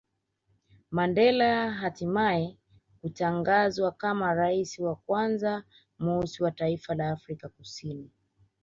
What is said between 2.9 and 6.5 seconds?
kutangazwa kama rais wa kwanza mweusi